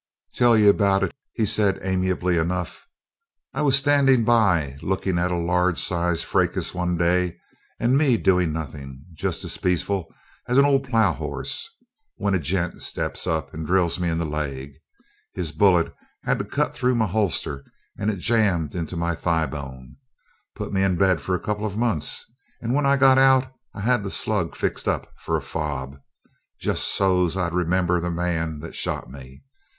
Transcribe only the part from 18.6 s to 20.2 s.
into my thigh bone.